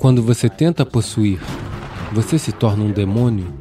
Quando 0.00 0.22
você 0.22 0.48
tenta 0.48 0.86
possuir, 0.86 1.38
você 2.10 2.38
se 2.38 2.52
torna 2.52 2.82
um 2.84 2.90
demônio? 2.90 3.52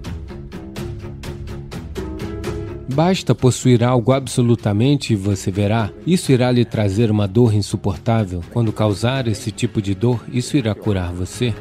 Basta 2.94 3.36
possuir 3.36 3.84
algo 3.84 4.14
absolutamente 4.14 5.12
e 5.12 5.18
você 5.18 5.52
verá. 5.52 5.92
Isso 6.08 6.32
irá 6.32 6.50
lhe 6.50 6.64
trazer 6.64 7.12
uma 7.12 7.28
dor 7.28 7.54
insuportável. 7.54 8.42
Quando 8.54 8.72
causar 8.72 9.28
esse 9.28 9.52
tipo 9.52 9.82
de 9.82 9.94
dor, 9.94 10.24
isso 10.32 10.56
irá 10.56 10.74
curar 10.74 11.12
você. 11.12 11.54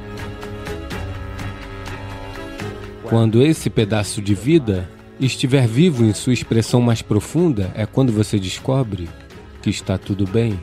Quando 3.03 3.43
esse 3.43 3.69
pedaço 3.69 4.23
de 4.23 4.33
vida 4.33 4.89
estiver 5.19 5.67
vivo 5.67 6.05
em 6.05 6.15
sua 6.15 6.33
expressão 6.33 6.81
mais 6.81 7.03
profunda, 7.03 7.73
é 7.75 7.85
quando 7.85 8.13
você 8.13 8.39
descobre 8.39 9.09
que 9.61 9.71
está 9.71 9.99
tudo 9.99 10.25
bem. 10.25 10.57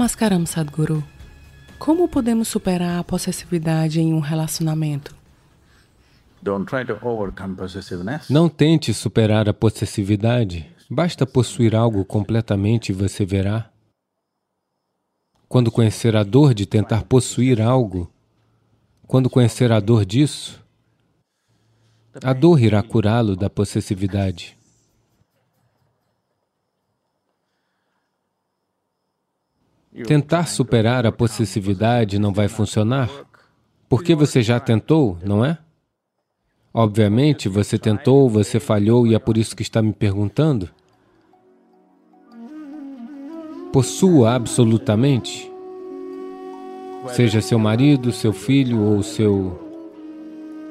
Namaskaram, 0.00 0.46
Sadhguru. 0.46 1.04
Como 1.78 2.08
podemos 2.08 2.48
superar 2.48 3.00
a 3.00 3.04
possessividade 3.04 4.00
em 4.00 4.14
um 4.14 4.18
relacionamento? 4.18 5.14
Não 8.30 8.48
tente 8.48 8.94
superar 8.94 9.46
a 9.46 9.52
possessividade. 9.52 10.66
Basta 10.88 11.26
possuir 11.26 11.76
algo 11.76 12.02
completamente 12.02 12.88
e 12.88 12.92
você 12.94 13.26
verá. 13.26 13.68
Quando 15.46 15.70
conhecer 15.70 16.16
a 16.16 16.22
dor 16.22 16.54
de 16.54 16.64
tentar 16.64 17.02
possuir 17.02 17.60
algo, 17.60 18.10
quando 19.06 19.28
conhecer 19.28 19.70
a 19.70 19.80
dor 19.80 20.06
disso, 20.06 20.64
a 22.24 22.32
dor 22.32 22.58
irá 22.58 22.82
curá-lo 22.82 23.36
da 23.36 23.50
possessividade. 23.50 24.56
Tentar 30.06 30.46
superar 30.46 31.06
a 31.06 31.12
possessividade 31.12 32.18
não 32.18 32.32
vai 32.32 32.48
funcionar, 32.48 33.08
porque 33.88 34.14
você 34.14 34.42
já 34.42 34.60
tentou, 34.60 35.18
não 35.24 35.44
é? 35.44 35.58
Obviamente, 36.72 37.48
você 37.48 37.76
tentou, 37.76 38.28
você 38.28 38.60
falhou 38.60 39.06
e 39.06 39.14
é 39.14 39.18
por 39.18 39.36
isso 39.36 39.56
que 39.56 39.62
está 39.62 39.82
me 39.82 39.92
perguntando. 39.92 40.68
Possua 43.72 44.34
absolutamente, 44.34 45.50
seja 47.08 47.40
seu 47.40 47.58
marido, 47.58 48.12
seu 48.12 48.32
filho 48.32 48.80
ou 48.80 49.02
seu. 49.02 49.58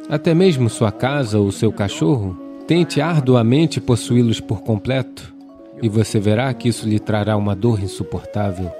até 0.09 0.33
mesmo 0.33 0.69
sua 0.69 0.91
casa 0.91 1.39
ou 1.39 1.51
seu 1.51 1.71
cachorro, 1.71 2.37
tente 2.67 3.01
arduamente 3.01 3.81
possuí-los 3.81 4.39
por 4.39 4.61
completo 4.61 5.33
e 5.81 5.89
você 5.89 6.19
verá 6.19 6.53
que 6.53 6.69
isso 6.69 6.87
lhe 6.87 6.99
trará 6.99 7.35
uma 7.35 7.55
dor 7.55 7.81
insuportável. 7.81 8.78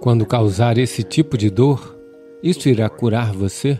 Quando 0.00 0.24
causar 0.24 0.78
esse 0.78 1.02
tipo 1.02 1.36
de 1.36 1.50
dor, 1.50 1.94
isso 2.42 2.70
irá 2.70 2.88
curar 2.88 3.34
você? 3.34 3.78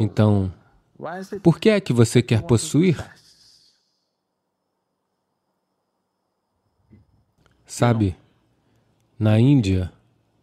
Então, 0.00 0.52
por 1.40 1.60
que 1.60 1.70
é 1.70 1.80
que 1.80 1.92
você 1.92 2.20
quer 2.20 2.42
possuir? 2.42 2.98
Sabe, 7.64 8.16
na 9.16 9.38
Índia 9.38 9.92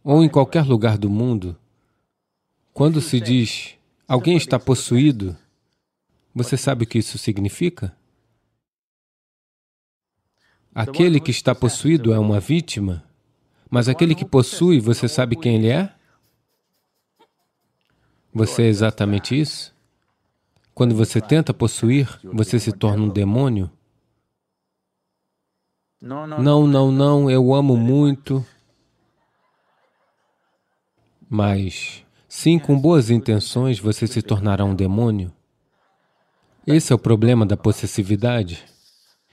ou 0.01 0.23
em 0.23 0.29
qualquer 0.29 0.63
lugar 0.63 0.97
do 0.97 1.09
mundo, 1.09 1.57
quando 2.73 3.01
se 3.01 3.19
diz 3.19 3.75
alguém 4.07 4.37
está 4.37 4.57
possuído, 4.57 5.35
você 6.33 6.55
sabe 6.55 6.85
o 6.85 6.87
que 6.87 6.99
isso 6.99 7.17
significa? 7.17 7.93
Aquele 10.75 11.21
que 11.21 11.31
está 11.31 11.55
possuído 11.55 12.13
é 12.13 12.19
uma 12.19 12.37
vítima, 12.37 13.01
mas 13.69 13.87
aquele 13.87 14.13
que 14.13 14.25
possui, 14.25 14.81
você 14.81 15.07
sabe 15.07 15.37
quem 15.37 15.55
ele 15.55 15.69
é? 15.69 15.89
Você 18.33 18.63
é 18.63 18.67
exatamente 18.67 19.39
isso? 19.39 19.73
Quando 20.73 20.93
você 20.93 21.21
tenta 21.21 21.53
possuir, 21.53 22.19
você 22.25 22.59
se 22.59 22.73
torna 22.73 23.03
um 23.03 23.09
demônio? 23.09 23.71
Não, 26.01 26.67
não, 26.67 26.91
não, 26.91 27.31
eu 27.31 27.53
amo 27.53 27.77
muito. 27.77 28.45
Mas, 31.29 32.03
sim, 32.27 32.59
com 32.59 32.77
boas 32.77 33.09
intenções, 33.09 33.79
você 33.79 34.05
se 34.05 34.21
tornará 34.21 34.65
um 34.65 34.75
demônio. 34.75 35.31
Esse 36.67 36.91
é 36.91 36.95
o 36.95 36.99
problema 36.99 37.45
da 37.45 37.55
possessividade 37.55 38.74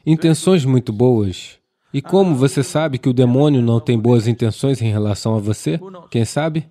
intenções 0.04 0.64
muito 0.64 0.92
boas. 0.92 1.58
E 1.92 2.00
como 2.00 2.34
você 2.34 2.62
sabe 2.62 2.98
que 2.98 3.08
o 3.08 3.12
demônio 3.12 3.60
não 3.60 3.78
tem 3.78 3.98
boas 3.98 4.26
intenções 4.26 4.80
em 4.80 4.90
relação 4.90 5.34
a 5.34 5.38
você? 5.38 5.78
Quem 6.10 6.24
sabe? 6.24 6.68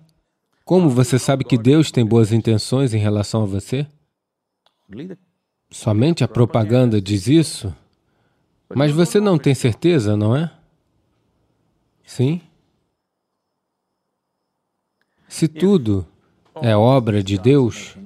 Como 0.64 0.88
você 0.88 1.18
sabe 1.18 1.44
que 1.44 1.56
Deus 1.56 1.90
tem 1.90 2.04
boas 2.04 2.32
intenções 2.32 2.92
em 2.94 2.98
relação 2.98 3.42
a 3.42 3.46
você? 3.46 3.86
Somente 5.70 6.22
a 6.24 6.28
propaganda 6.28 7.00
diz 7.00 7.26
isso? 7.26 7.74
Mas 8.74 8.90
você 8.90 9.20
não 9.20 9.38
tem 9.38 9.54
certeza, 9.54 10.16
não 10.16 10.36
é? 10.36 10.50
Sim? 12.04 12.40
Se 15.28 15.48
tudo 15.48 16.06
é 16.56 16.76
obra 16.76 17.22
de 17.22 17.38
Deus, 17.38 17.96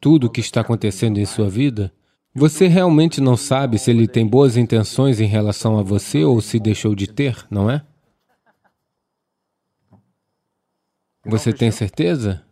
tudo 0.00 0.26
o 0.26 0.30
que 0.30 0.40
está 0.40 0.60
acontecendo 0.60 1.18
em 1.18 1.26
sua 1.26 1.48
vida, 1.48 1.92
você 2.38 2.68
realmente 2.68 3.20
não 3.20 3.36
sabe 3.36 3.78
se 3.78 3.90
ele 3.90 4.06
tem 4.06 4.26
boas 4.26 4.56
intenções 4.56 5.20
em 5.20 5.26
relação 5.26 5.78
a 5.78 5.82
você 5.82 6.24
ou 6.24 6.40
se 6.40 6.60
deixou 6.60 6.94
de 6.94 7.06
ter, 7.06 7.46
não 7.50 7.68
é? 7.68 7.84
Você 11.26 11.52
tem 11.52 11.70
certeza? 11.70 12.42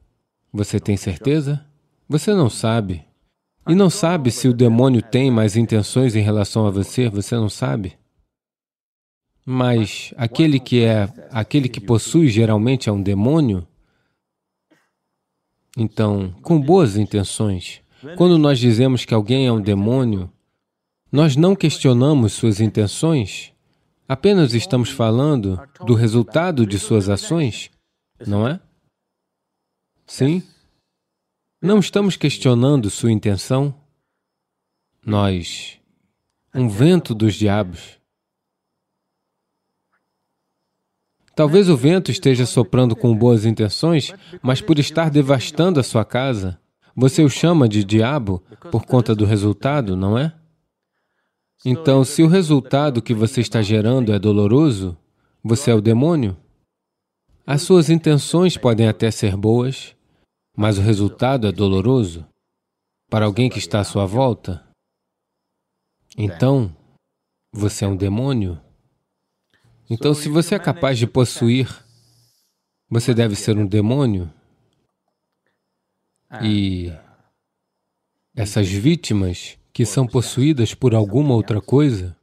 Você 0.53 0.81
tem 0.81 0.97
certeza? 0.97 1.65
Você 2.09 2.35
não 2.35 2.51
sabe. 2.51 3.05
E 3.69 3.75
não 3.75 3.89
sabe 3.89 4.31
se 4.31 4.49
o 4.49 4.53
demônio 4.53 5.01
tem 5.01 5.31
mais 5.31 5.57
intenções 5.57 6.15
em 6.15 6.21
relação 6.21 6.67
a 6.67 6.71
você, 6.71 7.09
você 7.09 7.37
não 7.37 7.49
sabe. 7.49 7.97
Mas 9.45 10.13
aquele 10.17 10.59
que 10.59 10.85
é, 10.85 11.09
aquele 11.31 11.69
que 11.69 11.81
possui 11.81 12.29
geralmente 12.29 12.89
é 12.89 12.93
um 12.93 13.01
demônio, 13.01 13.67
então, 15.77 16.33
com 16.43 16.61
boas 16.61 16.97
intenções, 16.97 17.83
quando 18.17 18.39
nós 18.39 18.59
dizemos 18.59 19.05
que 19.05 19.15
alguém 19.15 19.47
é 19.47 19.53
um 19.53 19.61
demônio, 19.61 20.31
nós 21.11 21.37
não 21.37 21.55
questionamos 21.55 22.33
suas 22.33 22.61
intenções, 22.61 23.53
apenas 24.09 24.55
estamos 24.55 24.91
falando 24.91 25.61
do 25.85 25.95
resultado 25.95 26.67
de 26.67 26.79
suas 26.79 27.09
ações, 27.09 27.71
não 28.27 28.47
é? 28.47 28.61
Sim? 30.07 30.43
Não 31.61 31.79
estamos 31.79 32.17
questionando 32.17 32.91
sua 32.91 33.11
intenção. 33.11 33.75
Nós, 35.05 35.79
um 36.55 36.69
vento 36.69 37.15
dos 37.15 37.35
diabos. 37.35 37.99
Talvez 41.35 41.69
o 41.69 41.77
vento 41.77 42.11
esteja 42.11 42.47
soprando 42.47 42.97
com 42.97 43.17
boas 43.17 43.45
intenções, 43.45 44.13
mas 44.43 44.61
por 44.61 44.79
estar 44.79 45.11
devastando 45.11 45.79
a 45.79 45.83
sua 45.83 46.05
casa, 46.05 46.59
você 46.97 47.23
o 47.23 47.29
chama 47.29 47.69
de 47.69 47.85
diabo 47.85 48.43
por 48.71 48.87
conta 48.87 49.15
do 49.15 49.27
resultado, 49.27 49.95
não 49.95 50.17
é? 50.17 50.35
Então, 51.65 52.03
se 52.05 52.23
o 52.23 52.29
resultado 52.29 53.03
que 53.03 53.13
você 53.13 53.43
está 53.43 53.61
gerando 53.61 54.13
é 54.13 54.19
doloroso, 54.19 54.97
você 55.45 55.71
é 55.71 55.75
o 55.75 55.81
demônio? 55.81 56.37
As 57.47 57.63
suas 57.63 57.91
intenções 57.91 58.57
podem 58.57 58.89
até 58.89 59.11
ser 59.11 59.37
boas, 59.37 59.95
mas 60.57 60.79
o 60.79 60.81
resultado 60.81 61.47
é 61.47 61.53
doloroso 61.53 62.27
para 63.11 63.27
alguém 63.27 63.51
que 63.51 63.59
está 63.59 63.81
à 63.81 63.85
sua 63.85 64.07
volta. 64.07 64.65
Então, 66.17 66.75
você 67.53 67.85
é 67.85 67.89
um 67.89 67.97
demônio? 67.97 68.61
Então, 69.89 70.15
se 70.15 70.29
você 70.29 70.55
é 70.55 70.59
capaz 70.59 70.99
de 70.99 71.07
possuir, 71.07 71.69
você 72.89 73.13
deve 73.13 73.37
ser 73.37 73.57
um 73.59 73.67
demônio? 73.67 74.33
E 76.43 76.93
essas 78.35 78.69
vítimas 78.69 79.59
que 79.73 79.85
são 79.85 80.07
possuídas 80.07 80.75
por 80.75 80.95
alguma 80.95 81.35
outra 81.35 81.61
coisa, 81.61 82.17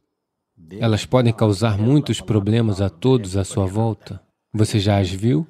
elas 0.78 1.04
podem 1.04 1.32
causar 1.32 1.78
muitos 1.78 2.20
problemas 2.20 2.80
a 2.80 2.88
todos 2.88 3.36
à 3.36 3.44
sua 3.44 3.66
volta. 3.66 4.20
Você 4.52 4.78
já 4.78 4.98
as 4.98 5.10
viu? 5.10 5.46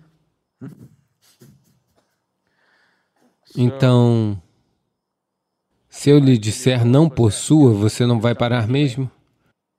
Então, 3.56 4.40
se 5.88 6.10
eu 6.10 6.18
lhe 6.18 6.36
disser 6.36 6.84
não 6.84 7.08
possua, 7.08 7.72
você 7.72 8.04
não 8.04 8.20
vai 8.20 8.34
parar 8.34 8.66
mesmo? 8.66 9.10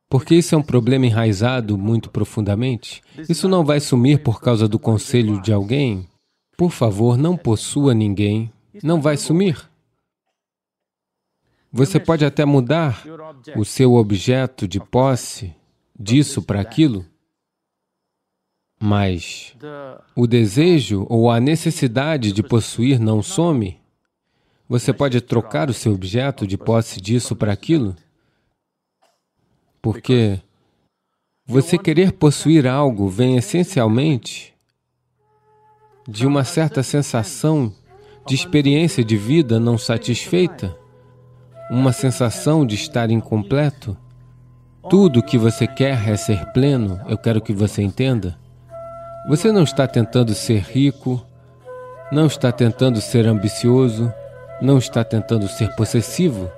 Porque 0.09 0.35
isso 0.35 0.55
é 0.55 0.57
um 0.57 0.63
problema 0.63 1.05
enraizado 1.05 1.77
muito 1.77 2.09
profundamente. 2.09 3.01
Isso 3.27 3.49
não 3.49 3.65
vai 3.65 3.79
sumir 3.79 4.23
por 4.23 4.39
causa 4.39 4.67
do 4.67 4.79
conselho 4.79 5.41
de 5.41 5.51
alguém. 5.51 6.07
Por 6.55 6.71
favor, 6.71 7.17
não 7.17 7.35
possua 7.35 7.93
ninguém 7.93 8.51
não 8.83 9.01
vai 9.01 9.17
sumir. 9.17 9.69
Você 11.71 11.99
pode 11.99 12.23
até 12.23 12.45
mudar 12.45 13.03
o 13.57 13.65
seu 13.65 13.95
objeto. 13.95 14.67
de 14.67 14.79
posse 14.79 15.53
disso 15.97 16.41
para 16.41 16.61
aquilo, 16.61 17.05
mas 18.79 19.55
o 20.15 20.25
desejo 20.25 21.05
ou 21.09 21.29
a 21.29 21.39
necessidade 21.39 22.31
de 22.31 22.41
possuir 22.41 22.99
não 22.99 23.21
some. 23.21 23.79
Você 24.67 24.93
pode 24.93 25.19
trocar 25.21 25.69
o 25.69 25.73
seu 25.73 25.93
objeto. 25.93 26.47
de 26.47 26.57
posse 26.57 27.01
disso 27.01 27.35
para 27.35 27.51
aquilo, 27.51 27.95
porque 29.81 30.41
você 31.45 31.77
querer 31.77 32.13
possuir 32.13 32.65
algo 32.65 33.09
vem 33.09 33.37
essencialmente 33.37 34.53
de 36.07 36.25
uma 36.25 36.43
certa 36.43 36.81
sensação 36.81 37.73
de 38.27 38.35
experiência 38.35 39.03
de 39.03 39.17
vida 39.17 39.59
não 39.59 39.77
satisfeita 39.77 40.75
uma 41.69 41.91
sensação 41.91 42.65
de 42.65 42.75
estar 42.75 43.09
incompleto. 43.09 43.97
Tudo 44.89 45.19
o 45.19 45.23
que 45.23 45.37
você 45.37 45.65
quer 45.65 46.07
é 46.07 46.15
ser 46.15 46.45
pleno, 46.51 46.99
eu 47.07 47.17
quero 47.17 47.41
que 47.41 47.53
você 47.53 47.81
entenda. 47.81 48.37
Você 49.27 49.51
não 49.51 49.63
está 49.63 49.87
tentando 49.87 50.33
ser 50.35 50.59
rico, 50.59 51.25
não 52.11 52.27
está 52.27 52.51
tentando 52.51 53.01
ser 53.01 53.25
ambicioso, 53.25 54.13
não 54.61 54.77
está 54.77 55.03
tentando 55.03 55.47
ser 55.47 55.75
possessivo. 55.75 56.51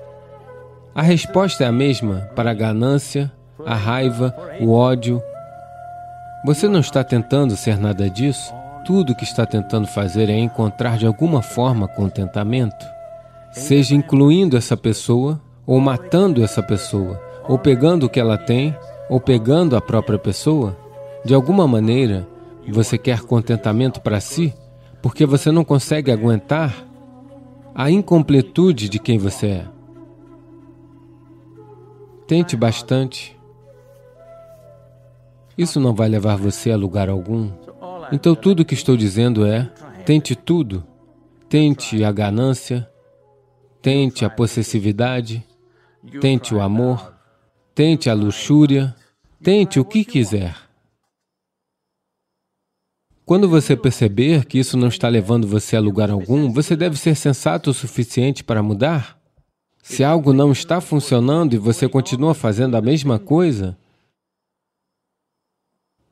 A 0.94 1.02
resposta 1.02 1.64
é 1.64 1.68
a 1.68 1.72
mesma 1.72 2.30
para 2.36 2.52
a 2.52 2.54
ganância, 2.54 3.32
a 3.66 3.76
raiva, 3.76 4.36
o 4.60 4.74
ódio. 4.74 5.22
Você 6.44 6.68
não 6.68 6.82
está 6.82 7.04
tentando 7.04 7.56
ser 7.56 7.78
nada 7.78 8.10
disso. 8.10 8.54
Tudo 8.88 9.12
o 9.12 9.16
que 9.16 9.26
está 9.26 9.46
tentando 9.46 9.86
fazer 9.86 10.30
é 10.30 10.40
encontrar 10.40 10.98
de 10.98 11.06
alguma 11.06 11.42
forma 11.42 11.90
contentamento 11.90 12.86
seja 13.52 13.94
incluindo 13.94 14.56
essa 14.56 14.78
pessoa, 14.78 15.42
ou 15.66 15.78
matando 15.82 16.42
essa 16.42 16.64
pessoa, 16.64 17.22
ou 17.50 17.60
pegando 17.60 18.06
o 18.06 18.10
que 18.10 18.18
ela 18.18 18.38
tem, 18.38 18.74
ou 19.10 19.20
pegando 19.20 19.76
a 19.76 19.82
própria 19.82 20.18
pessoa, 20.18 20.78
de 21.26 21.34
alguma 21.34 21.68
maneira 21.68 22.26
você 22.70 22.98
quer 22.98 23.20
contentamento 23.24 24.00
para 24.00 24.22
si, 24.22 24.54
porque 25.02 25.26
você 25.26 25.52
não 25.52 25.66
consegue 25.66 26.10
aguentar 26.10 26.74
a 27.76 27.92
incompletude 27.92 28.88
de 28.88 29.00
quem 29.00 29.18
você 29.18 29.48
é. 29.48 29.66
Tente 32.26 32.56
bastante. 32.56 33.38
Isso 35.58 35.78
não 35.78 35.94
vai 35.94 36.08
levar 36.08 36.38
você 36.38 36.72
a 36.72 36.78
lugar 36.78 37.10
algum. 37.10 37.67
Então, 38.12 38.36
tudo 38.36 38.62
o 38.62 38.66
que 38.66 38.74
estou 38.74 38.98
dizendo 38.98 39.46
é: 39.46 39.72
tente 40.06 40.36
tudo. 40.36 40.86
Tente 41.50 42.04
a 42.04 42.12
ganância, 42.12 42.90
Tente 43.82 44.26
a 44.26 44.30
possessividade, 44.30 45.46
tente 46.20 46.54
o 46.54 46.62
amor, 46.62 47.14
tente 47.74 48.10
a 48.10 48.14
luxúria, 48.14 48.94
tente 49.42 49.80
o 49.80 49.86
que 49.86 50.04
quiser. 50.04 50.56
Quando 53.26 53.48
você 53.48 53.76
perceber 53.78 54.46
que 54.46 54.58
isso 54.58 54.76
não 54.76 54.88
está 54.88 55.08
levando 55.08 55.48
você 55.48 55.76
a 55.76 55.80
lugar 55.80 56.10
algum, 56.10 56.52
você 56.52 56.76
deve 56.76 56.98
ser 56.98 57.16
sensato 57.16 57.70
o 57.70 57.74
suficiente 57.74 58.44
para 58.44 58.64
mudar. 58.64 59.18
Se 59.82 60.04
algo 60.04 60.34
não 60.34 60.52
está 60.52 60.82
funcionando 60.82 61.54
e 61.54 61.58
você 61.58 61.88
continua 61.88 62.34
fazendo 62.34 62.76
a 62.76 62.82
mesma 62.82 63.18
coisa, 63.18 63.78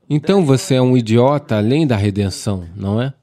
então 0.10 0.46
você 0.46 0.76
é 0.76 0.82
um 0.82 0.98
idiota 0.98 1.58
além 1.58 1.86
da 1.86 1.96
redenção, 1.96 2.68
não 2.76 3.02
é? 3.02 3.14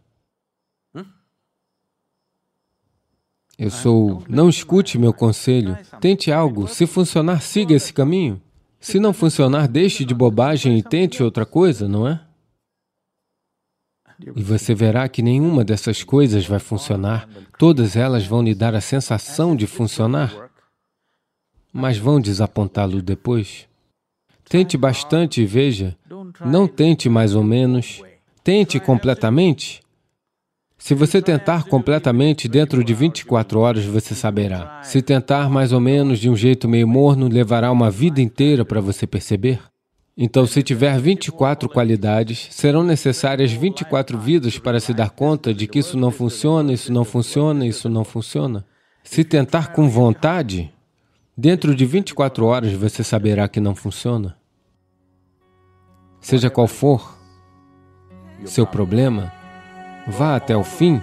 Eu 3.58 3.70
sou. 3.70 4.24
Não 4.28 4.48
escute 4.48 4.98
meu 4.98 5.12
conselho. 5.12 5.78
Tente 6.00 6.32
algo. 6.32 6.66
Se 6.66 6.84
funcionar, 6.84 7.40
siga 7.40 7.74
esse 7.74 7.92
caminho. 7.92 8.42
Se 8.80 8.98
não 8.98 9.12
funcionar, 9.12 9.68
deixe 9.68 10.04
de 10.04 10.12
bobagem 10.12 10.76
e 10.76 10.82
tente 10.82 11.22
outra 11.22 11.46
coisa, 11.46 11.86
não 11.86 12.08
é? 12.08 12.20
E 14.34 14.42
você 14.42 14.74
verá 14.74 15.08
que 15.08 15.22
nenhuma 15.22 15.64
dessas 15.64 16.02
coisas 16.02 16.44
vai 16.44 16.58
funcionar. 16.58 17.28
Todas 17.56 17.94
elas 17.94 18.26
vão 18.26 18.42
lhe 18.42 18.54
dar 18.54 18.74
a 18.74 18.80
sensação 18.80 19.54
de 19.54 19.68
funcionar, 19.68 20.50
mas 21.72 21.98
vão 21.98 22.20
desapontá-lo 22.20 23.00
depois. 23.00 23.68
Tente 24.48 24.76
bastante 24.76 25.42
e 25.42 25.46
veja. 25.46 25.96
Não 26.44 26.66
tente 26.66 27.08
mais 27.08 27.34
ou 27.34 27.42
menos. 27.42 28.00
Tente 28.42 28.80
completamente 28.80 29.82
se 30.84 30.94
você 30.94 31.22
tentar 31.22 31.62
completamente, 31.66 32.48
dentro 32.48 32.82
de 32.82 32.92
24 32.92 33.60
horas 33.60 33.84
você 33.84 34.16
saberá. 34.16 34.80
Se 34.82 35.00
tentar 35.00 35.48
mais 35.48 35.72
ou 35.72 35.78
menos 35.78 36.18
de 36.18 36.28
um 36.28 36.34
jeito 36.34 36.68
meio 36.68 36.88
morno, 36.88 37.28
levará 37.28 37.70
uma 37.70 37.88
vida 37.88 38.20
inteira 38.20 38.64
para 38.64 38.80
você 38.80 39.06
perceber. 39.06 39.60
Então, 40.18 40.44
se 40.44 40.60
tiver 40.60 40.98
24 40.98 41.68
qualidades, 41.68 42.48
serão 42.50 42.82
necessárias 42.82 43.52
24 43.52 44.18
vidas 44.18 44.58
para 44.58 44.80
se 44.80 44.92
dar 44.92 45.10
conta 45.10 45.54
de 45.54 45.68
que 45.68 45.78
isso 45.78 45.96
não 45.96 46.10
funciona, 46.10 46.72
isso 46.72 46.92
não 46.92 47.04
funciona, 47.04 47.64
isso 47.64 47.88
não 47.88 48.04
funciona. 48.04 48.66
Se 49.04 49.22
tentar 49.22 49.68
com 49.68 49.88
vontade, 49.88 50.68
dentro 51.38 51.76
de 51.76 51.86
24 51.86 52.44
horas 52.44 52.72
você 52.72 53.04
saberá 53.04 53.46
que 53.46 53.60
não 53.60 53.76
funciona. 53.76 54.36
Seja 56.22 56.48
qual 56.48 56.66
for 56.66 57.18
seu 58.46 58.66
problema, 58.66 59.30
Vá 60.06 60.34
até 60.34 60.56
o 60.56 60.64
fim. 60.64 61.00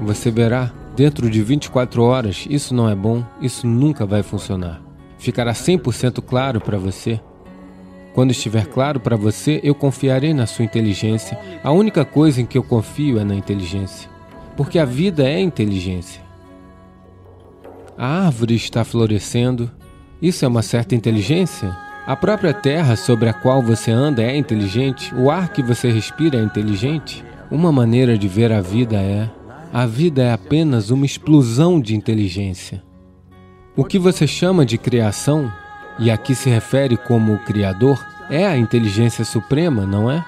Você 0.00 0.30
verá, 0.30 0.72
dentro 0.94 1.28
de 1.28 1.42
24 1.42 2.02
horas, 2.02 2.46
isso 2.48 2.74
não 2.74 2.88
é 2.88 2.94
bom, 2.94 3.24
isso 3.40 3.66
nunca 3.66 4.06
vai 4.06 4.22
funcionar. 4.22 4.80
Ficará 5.18 5.52
100% 5.52 6.22
claro 6.22 6.60
para 6.60 6.78
você. 6.78 7.20
Quando 8.14 8.30
estiver 8.30 8.66
claro 8.66 9.00
para 9.00 9.16
você, 9.16 9.60
eu 9.64 9.74
confiarei 9.74 10.32
na 10.32 10.46
sua 10.46 10.64
inteligência. 10.64 11.38
A 11.62 11.72
única 11.72 12.04
coisa 12.04 12.40
em 12.40 12.46
que 12.46 12.56
eu 12.56 12.62
confio 12.62 13.18
é 13.18 13.24
na 13.24 13.34
inteligência. 13.34 14.08
Porque 14.56 14.78
a 14.78 14.84
vida 14.84 15.28
é 15.28 15.40
inteligência. 15.40 16.22
A 17.98 18.26
árvore 18.26 18.54
está 18.54 18.84
florescendo. 18.84 19.70
Isso 20.22 20.44
é 20.44 20.48
uma 20.48 20.62
certa 20.62 20.94
inteligência? 20.94 21.76
A 22.06 22.14
própria 22.14 22.54
terra 22.54 22.94
sobre 22.94 23.28
a 23.28 23.32
qual 23.32 23.60
você 23.60 23.90
anda 23.90 24.22
é 24.22 24.36
inteligente, 24.36 25.12
o 25.12 25.28
ar 25.28 25.48
que 25.48 25.60
você 25.60 25.90
respira 25.90 26.38
é 26.38 26.42
inteligente. 26.42 27.24
Uma 27.50 27.72
maneira 27.72 28.16
de 28.16 28.28
ver 28.28 28.52
a 28.52 28.60
vida 28.60 28.96
é: 28.96 29.28
a 29.72 29.84
vida 29.86 30.22
é 30.22 30.32
apenas 30.32 30.90
uma 30.90 31.04
explosão 31.04 31.80
de 31.80 31.96
inteligência. 31.96 32.80
O 33.74 33.84
que 33.84 33.98
você 33.98 34.24
chama 34.24 34.64
de 34.64 34.78
criação, 34.78 35.52
e 35.98 36.08
aqui 36.08 36.32
se 36.32 36.48
refere 36.48 36.96
como 36.96 37.34
o 37.34 37.44
Criador, 37.44 38.02
é 38.30 38.46
a 38.46 38.56
inteligência 38.56 39.24
suprema, 39.24 39.84
não 39.84 40.08
é? 40.08 40.24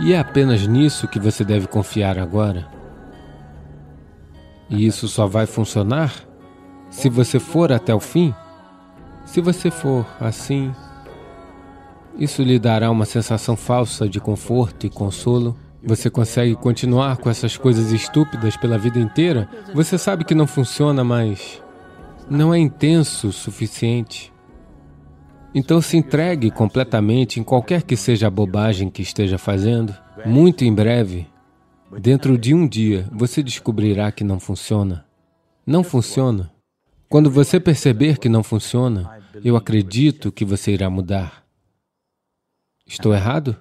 E 0.00 0.12
é 0.12 0.18
apenas 0.18 0.66
nisso 0.66 1.08
que 1.08 1.18
você 1.18 1.44
deve 1.44 1.66
confiar 1.66 2.18
agora. 2.18 2.66
E 4.68 4.86
isso 4.86 5.08
só 5.08 5.26
vai 5.26 5.46
funcionar 5.46 6.12
se 6.90 7.08
você 7.08 7.38
for 7.38 7.72
até 7.72 7.94
o 7.94 8.00
fim. 8.00 8.34
Se 9.32 9.40
você 9.40 9.70
for 9.70 10.06
assim, 10.20 10.74
isso 12.18 12.42
lhe 12.42 12.58
dará 12.58 12.90
uma 12.90 13.06
sensação 13.06 13.56
falsa 13.56 14.06
de 14.06 14.20
conforto 14.20 14.84
e 14.84 14.90
consolo. 14.90 15.56
Você 15.82 16.10
consegue 16.10 16.54
continuar 16.54 17.16
com 17.16 17.30
essas 17.30 17.56
coisas 17.56 17.92
estúpidas 17.92 18.58
pela 18.58 18.76
vida 18.76 18.98
inteira? 18.98 19.48
Você 19.72 19.96
sabe 19.96 20.26
que 20.26 20.34
não 20.34 20.46
funciona, 20.46 21.02
mas 21.02 21.62
não 22.28 22.52
é 22.52 22.58
intenso 22.58 23.28
o 23.28 23.32
suficiente. 23.32 24.30
Então 25.54 25.80
se 25.80 25.96
entregue 25.96 26.50
completamente 26.50 27.40
em 27.40 27.42
qualquer 27.42 27.84
que 27.84 27.96
seja 27.96 28.26
a 28.26 28.30
bobagem 28.30 28.90
que 28.90 29.00
esteja 29.00 29.38
fazendo. 29.38 29.96
Muito 30.26 30.62
em 30.62 30.74
breve, 30.74 31.26
dentro 32.02 32.36
de 32.36 32.52
um 32.52 32.68
dia, 32.68 33.08
você 33.10 33.42
descobrirá 33.42 34.12
que 34.12 34.24
não 34.24 34.38
funciona. 34.38 35.06
Não 35.66 35.82
funciona. 35.82 36.51
Quando 37.12 37.30
você 37.30 37.60
perceber 37.60 38.16
que 38.16 38.26
não 38.26 38.42
funciona, 38.42 39.22
eu 39.44 39.54
acredito 39.54 40.32
que 40.32 40.46
você 40.46 40.72
irá 40.72 40.88
mudar. 40.88 41.44
Estou 42.86 43.12
errado? 43.12 43.54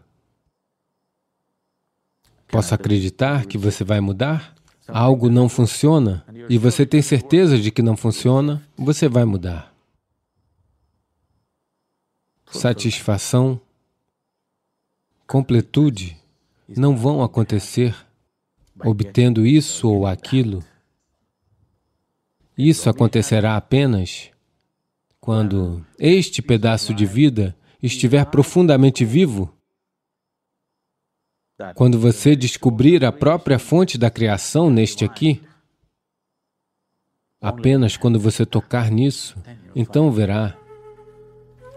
Posso 2.48 2.74
acreditar 2.74 3.46
que 3.46 3.58
você 3.58 3.84
vai 3.84 4.00
mudar? 4.00 4.56
Algo 4.88 5.30
não 5.30 5.50
funciona 5.50 6.26
e 6.48 6.58
você 6.58 6.86
tem 6.86 7.02
certeza 7.02 7.60
de 7.60 7.72
que 7.72 7.82
não 7.82 7.98
funciona, 7.98 8.66
você 8.78 9.10
vai 9.10 9.26
mudar. 9.26 9.76
Satisfação, 12.50 13.60
completude 15.28 16.18
não 16.70 16.96
vão 16.96 17.22
acontecer 17.22 17.94
obtendo 18.80 19.46
isso 19.46 19.90
ou 19.90 20.08
aquilo. 20.08 20.64
Isso 22.58 22.90
acontecerá 22.90 23.56
apenas 23.56 24.30
quando 25.20 25.86
este 25.98 26.42
pedaço 26.42 26.94
de 26.94 27.06
vida 27.06 27.56
estiver 27.82 28.26
profundamente 28.26 29.06
vivo, 29.06 29.54
quando 31.76 32.00
você 32.00 32.36
descobrir 32.36 33.06
a 33.06 33.12
própria 33.12 33.60
fonte 33.60 33.98
da 33.98 34.10
criação 34.10 34.70
neste 34.70 35.06
aqui, 35.06 35.42
Apenas 37.42 37.98
quando 37.98 38.20
você 38.20 38.46
tocar 38.46 38.92
nisso, 38.92 39.36
então 39.76 40.12
verá 40.12 40.56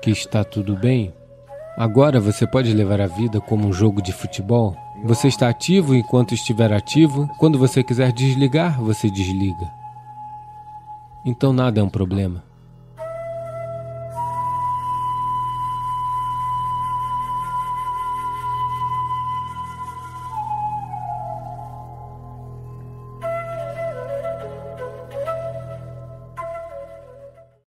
que 0.02 0.10
está 0.10 0.44
tudo 0.44 0.76
bem. 0.76 1.14
Agora 1.74 2.20
você 2.20 2.46
pode 2.46 2.70
levar 2.74 3.00
a 3.00 3.06
vida 3.06 3.40
como 3.40 3.66
um 3.66 3.72
jogo 3.72 4.02
de 4.02 4.12
futebol. 4.12 4.76
Você 5.04 5.26
está 5.28 5.48
ativo 5.48 5.94
enquanto 5.94 6.34
estiver 6.34 6.70
ativo. 6.70 7.26
Quando 7.38 7.58
você 7.58 7.82
quiser 7.82 8.12
desligar, 8.12 8.78
você 8.78 9.10
desliga. 9.10 9.83
Então 11.24 11.52
nada 11.52 11.80
é 11.80 11.82
um 11.82 11.88
problema. 11.88 12.44